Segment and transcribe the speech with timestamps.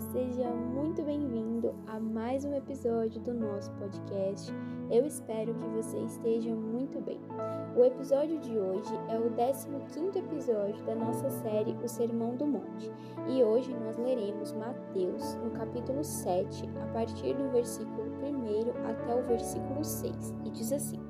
[0.00, 4.50] seja muito bem-vindo a mais um episódio do nosso podcast.
[4.90, 7.20] Eu espero que você esteja muito bem.
[7.76, 12.90] O episódio de hoje é o 15 episódio da nossa série O Sermão do Monte,
[13.28, 19.22] e hoje nós leremos Mateus no capítulo 7, a partir do versículo 1 até o
[19.22, 21.09] versículo 6, e diz assim: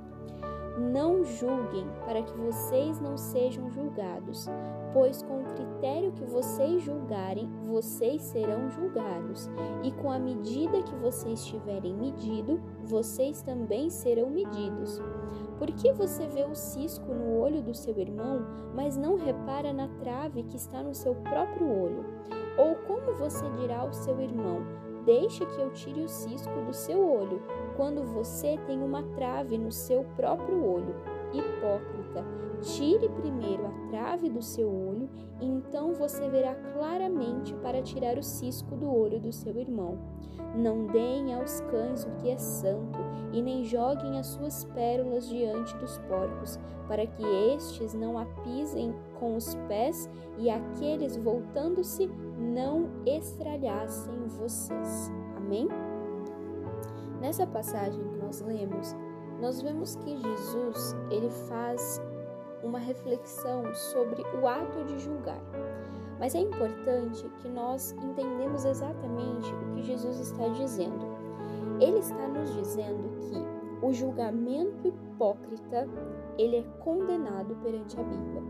[0.78, 4.48] não julguem para que vocês não sejam julgados,
[4.92, 9.50] pois com o critério que vocês julgarem, vocês serão julgados,
[9.82, 15.00] e com a medida que vocês tiverem medido, vocês também serão medidos.
[15.58, 19.88] Por que você vê o cisco no olho do seu irmão, mas não repara na
[19.88, 22.04] trave que está no seu próprio olho?
[22.56, 24.62] Ou como você dirá ao seu irmão:
[25.04, 27.42] Deixe que eu tire o cisco do seu olho,
[27.76, 30.94] quando você tem uma trave no seu próprio olho.
[31.32, 32.24] Hipócrita,
[32.60, 35.08] tire primeiro a trave do seu olho,
[35.40, 39.98] e então você verá claramente para tirar o cisco do olho do seu irmão.
[40.54, 42.98] Não deem aos cães o que é santo,
[43.32, 47.22] e nem joguem as suas pérolas diante dos porcos, para que
[47.54, 55.12] estes não a pisem com os pés e aqueles voltando-se não estralhassem vocês.
[55.36, 55.68] Amém?
[57.20, 58.96] Nessa passagem que nós lemos,
[59.40, 62.00] nós vemos que Jesus ele faz
[62.62, 65.40] uma reflexão sobre o ato de julgar.
[66.18, 71.09] Mas é importante que nós entendamos exatamente o que Jesus está dizendo.
[71.80, 75.88] Ele está nos dizendo que o julgamento hipócrita
[76.36, 78.42] ele é condenado perante a Bíblia.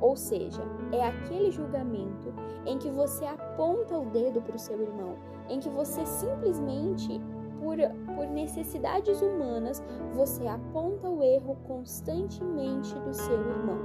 [0.00, 0.62] Ou seja,
[0.92, 2.32] é aquele julgamento
[2.64, 5.16] em que você aponta o dedo para o seu irmão,
[5.48, 7.20] em que você simplesmente
[7.58, 7.76] por,
[8.14, 9.82] por necessidades humanas,
[10.14, 13.78] você aponta o erro constantemente do seu irmão.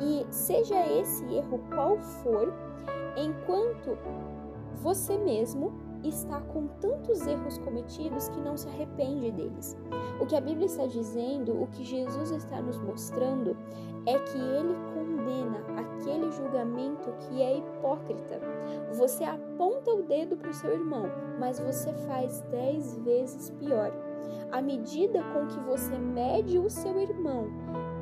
[0.00, 2.52] E seja esse erro qual for,
[3.16, 3.96] enquanto
[4.82, 5.72] você mesmo
[6.04, 9.76] está com tantos erros cometidos que não se arrepende deles.
[10.20, 13.56] O que a Bíblia está dizendo, o que Jesus está nos mostrando,
[14.06, 18.40] é que ele condena aquele julgamento que é hipócrita.
[18.92, 21.06] Você aponta o dedo para o seu irmão,
[21.38, 23.92] mas você faz dez vezes pior.
[24.52, 27.48] A medida com que você mede o seu irmão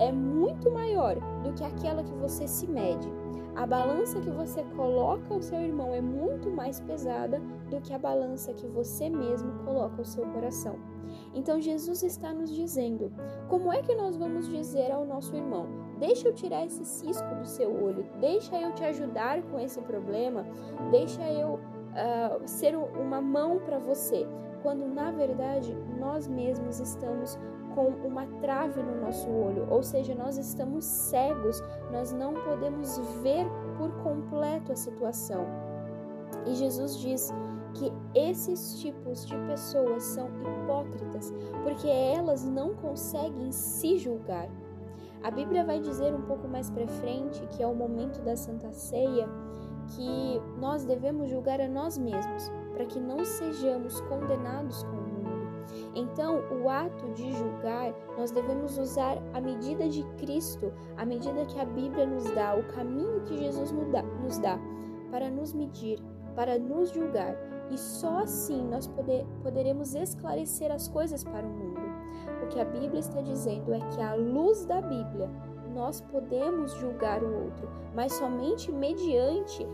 [0.03, 1.15] é muito maior
[1.45, 3.09] do que aquela que você se mede.
[3.55, 7.39] A balança que você coloca ao seu irmão é muito mais pesada
[7.71, 10.77] do que a balança que você mesmo coloca ao seu coração.
[11.35, 13.13] Então Jesus está nos dizendo:
[13.49, 15.67] como é que nós vamos dizer ao nosso irmão:
[15.99, 20.47] deixa eu tirar esse cisco do seu olho, deixa eu te ajudar com esse problema,
[20.91, 24.27] deixa eu uh, ser uma mão para você,
[24.63, 27.39] quando na verdade nós mesmos estamos
[27.75, 33.47] com uma trave no nosso olho, ou seja, nós estamos cegos, nós não podemos ver
[33.77, 35.47] por completo a situação.
[36.47, 37.33] E Jesus diz
[37.75, 41.33] que esses tipos de pessoas são hipócritas,
[41.63, 44.49] porque elas não conseguem se julgar.
[45.23, 48.73] A Bíblia vai dizer um pouco mais para frente, que é o momento da Santa
[48.73, 49.29] Ceia,
[49.89, 55.22] que nós devemos julgar a nós mesmos, para que não sejamos condenados com
[55.95, 61.59] então, o ato de julgar, nós devemos usar a medida de Cristo, a medida que
[61.59, 64.59] a Bíblia nos dá, o caminho que Jesus nos dá,
[65.11, 65.99] para nos medir,
[66.35, 67.37] para nos julgar.
[67.71, 71.81] E só assim nós poder, poderemos esclarecer as coisas para o mundo.
[72.43, 75.31] O que a Bíblia está dizendo é que, à luz da Bíblia,
[75.75, 79.67] nós podemos julgar o outro, mas somente mediante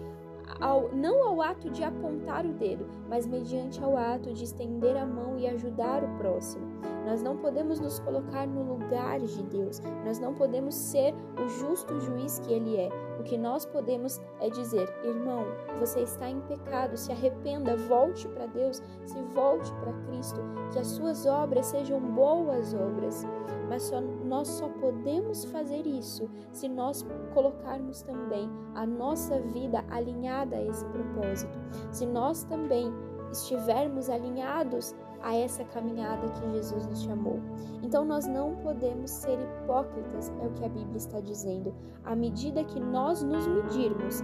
[0.61, 5.07] ao, não ao ato de apontar o dedo, mas mediante ao ato de estender a
[5.07, 6.67] mão e ajudar o próximo.
[7.09, 11.99] Nós não podemos nos colocar no lugar de Deus, nós não podemos ser o justo
[12.01, 12.91] juiz que Ele é.
[13.19, 15.43] O que nós podemos é dizer: irmão,
[15.79, 20.39] você está em pecado, se arrependa, volte para Deus, se volte para Cristo,
[20.71, 23.27] que as suas obras sejam boas obras.
[23.71, 30.57] Mas só, nós só podemos fazer isso se nós colocarmos também a nossa vida alinhada
[30.57, 31.59] a esse propósito,
[31.91, 32.93] se nós também
[33.33, 37.41] estivermos alinhados a essa caminhada que Jesus nos chamou.
[37.83, 41.75] Então nós não podemos ser hipócritas, é o que a Bíblia está dizendo.
[42.05, 44.23] À medida que nós nos medirmos,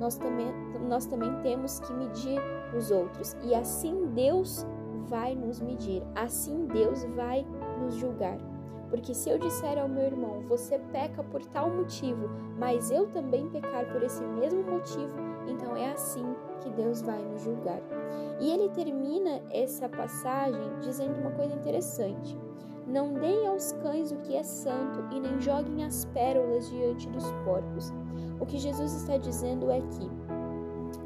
[0.00, 0.52] nós também,
[0.88, 2.40] nós também temos que medir
[2.76, 3.36] os outros.
[3.42, 4.66] E assim Deus
[5.08, 7.46] vai nos medir, assim Deus vai
[7.82, 8.38] nos julgar.
[8.90, 12.28] Porque se eu disser ao meu irmão, você peca por tal motivo,
[12.58, 15.14] mas eu também pecar por esse mesmo motivo,
[15.50, 16.24] então é assim
[16.60, 17.80] que Deus vai nos julgar.
[18.40, 22.38] E ele termina essa passagem dizendo uma coisa interessante.
[22.86, 27.30] Não deem aos cães o que é santo e nem joguem as pérolas diante dos
[27.44, 27.92] porcos.
[28.40, 30.10] O que Jesus está dizendo é que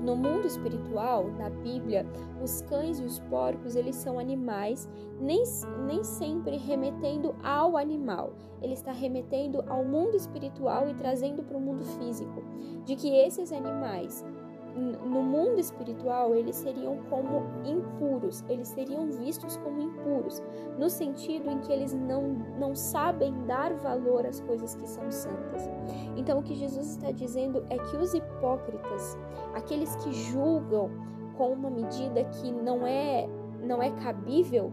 [0.03, 2.05] No mundo espiritual, na Bíblia,
[2.43, 4.89] os cães e os porcos, eles são animais,
[5.21, 5.45] nem,
[5.87, 8.33] nem sempre remetendo ao animal.
[8.61, 12.43] Ele está remetendo ao mundo espiritual e trazendo para o mundo físico,
[12.85, 14.25] de que esses animais
[14.75, 20.43] no mundo espiritual eles seriam como impuros, eles seriam vistos como impuros,
[20.79, 22.29] no sentido em que eles não,
[22.59, 25.69] não sabem dar valor às coisas que são santas.
[26.17, 29.17] Então o que Jesus está dizendo é que os hipócritas,
[29.55, 30.91] aqueles que julgam
[31.37, 33.29] com uma medida que não é
[33.63, 34.73] não é cabível,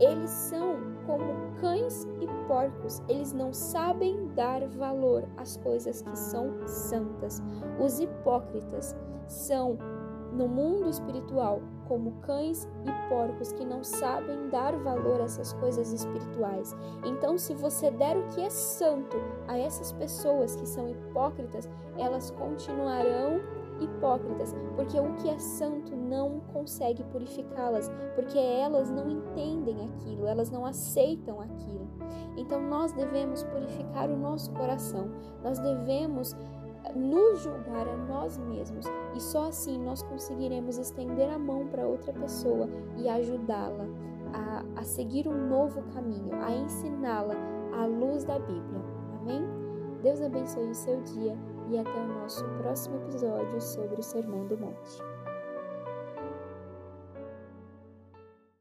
[0.00, 1.24] eles são como
[1.60, 7.42] cães e porcos, eles não sabem dar valor às coisas que são santas.
[7.80, 8.94] Os hipócritas
[9.26, 9.78] são,
[10.32, 15.90] no mundo espiritual, como cães e porcos que não sabem dar valor a essas coisas
[15.92, 16.76] espirituais.
[17.04, 19.16] Então, se você der o que é santo
[19.48, 23.40] a essas pessoas que são hipócritas, elas continuarão
[23.80, 30.50] hipócritas, porque o que é santo não consegue purificá-las, porque elas não entendem aquilo, elas
[30.50, 31.88] não aceitam aquilo.
[32.36, 35.10] Então nós devemos purificar o nosso coração,
[35.42, 36.34] nós devemos
[36.84, 41.86] eh, nos julgar a nós mesmos e só assim nós conseguiremos estender a mão para
[41.86, 43.86] outra pessoa e ajudá-la
[44.32, 47.34] a, a seguir um novo caminho, a ensiná-la
[47.72, 48.82] à luz da Bíblia.
[49.20, 49.42] Amém?
[50.02, 51.36] Deus abençoe o seu dia
[51.70, 55.02] e até o nosso próximo episódio sobre o Sermão do Monte.